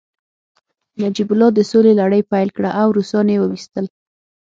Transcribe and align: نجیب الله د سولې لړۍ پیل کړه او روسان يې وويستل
نجیب 1.01 1.29
الله 1.33 1.49
د 1.53 1.59
سولې 1.71 1.91
لړۍ 2.01 2.21
پیل 2.31 2.49
کړه 2.57 2.69
او 2.81 2.87
روسان 2.97 3.25
يې 3.33 3.37
وويستل 3.41 3.85